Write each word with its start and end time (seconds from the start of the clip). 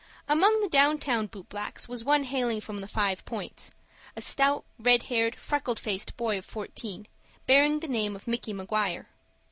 Among 0.27 0.61
the 0.61 0.67
down 0.67 0.97
town 0.97 1.27
boot 1.27 1.47
blacks 1.49 1.87
was 1.87 2.03
one 2.03 2.23
hailing 2.23 2.59
from 2.59 2.79
the 2.81 2.87
Five 2.87 3.23
Points,—a 3.23 4.19
stout, 4.21 4.65
red 4.79 5.03
haired, 5.03 5.35
freckled 5.35 5.79
faced 5.79 6.17
boy 6.17 6.39
of 6.39 6.45
fourteen, 6.45 7.05
bearing 7.45 7.81
the 7.81 7.87
name 7.87 8.15
of 8.15 8.25
Micky 8.27 8.51
Maguire. 8.51 9.09